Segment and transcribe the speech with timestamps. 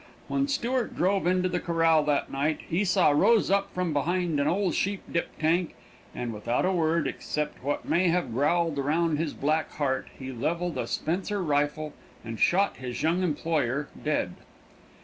[0.27, 4.73] When Stewart drove into the corral that night, Esau rose up from behind an old
[4.73, 5.75] sheep dip tank,
[6.15, 10.31] and without a word except what may have growled around in his black heart, he
[10.31, 11.93] leveled a Spencer rifle
[12.25, 14.33] and shot his young employer dead.